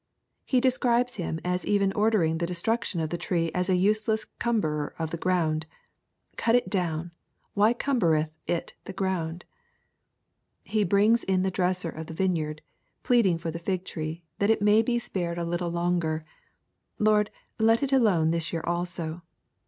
—He 0.51 0.59
describes 0.59 1.17
him 1.17 1.39
as 1.45 1.63
even 1.63 1.93
ordering 1.93 2.39
the 2.39 2.47
destruction 2.47 2.99
of 3.01 3.11
the 3.11 3.19
tree 3.19 3.51
as 3.53 3.69
a 3.69 3.75
useless 3.75 4.25
cumberer 4.39 4.95
of 4.97 5.11
the 5.11 5.15
ground: 5.17 5.67
"Cut 6.37 6.55
it 6.55 6.71
down; 6.71 7.11
why 7.53 7.75
cumberethit 7.75 8.71
the 8.85 8.93
ground?" 8.93 9.45
He 10.63 10.83
brings 10.83 11.23
in 11.23 11.43
the 11.43 11.51
dresser 11.51 11.91
of 11.91 12.07
the 12.07 12.15
vineyard 12.15 12.63
pleading 13.03 13.37
for 13.37 13.51
the 13.51 13.59
fig 13.59 13.85
tree, 13.85 14.23
that 14.39 14.49
it 14.49 14.59
may 14.63 14.81
be 14.81 14.97
spared 14.97 15.37
a 15.37 15.45
little 15.45 15.69
longer:" 15.69 16.25
Lord, 16.97 17.29
let 17.59 17.83
it 17.83 17.93
alone 17.93 18.31
this 18.31 18.51
year 18.51 18.63
also." 18.65 19.21